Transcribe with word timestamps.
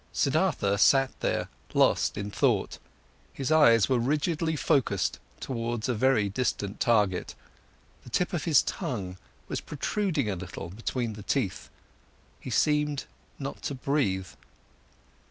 Siddhartha 0.11 0.77
sat 0.79 1.11
there 1.19 1.47
lost 1.75 2.17
in 2.17 2.31
thought, 2.31 2.79
his 3.31 3.51
eyes 3.51 3.87
were 3.87 3.99
rigidly 3.99 4.55
focused 4.55 5.19
towards 5.39 5.87
a 5.87 5.93
very 5.93 6.27
distant 6.27 6.79
target, 6.79 7.35
the 8.03 8.09
tip 8.09 8.33
of 8.33 8.45
his 8.45 8.63
tongue 8.63 9.17
was 9.47 9.61
protruding 9.61 10.27
a 10.27 10.35
little 10.35 10.71
between 10.71 11.13
the 11.13 11.21
teeth, 11.21 11.69
he 12.39 12.49
seemed 12.49 13.03
not 13.37 13.61
to 13.61 13.75
breathe. 13.75 14.29